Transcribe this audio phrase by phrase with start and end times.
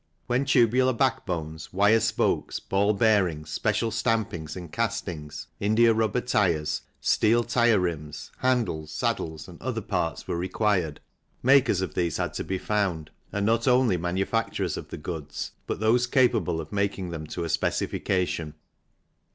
[0.25, 7.43] When tubular backbones, wire spokes, ball bearings, special stampings and castings, india rubber tyres, steel
[7.43, 11.01] tyre rims, handles, saddles and other parts were required,
[11.43, 15.51] makers of these had to be found, and not only manu facturers of the goods
[15.67, 18.55] but those capable of making them to a specification.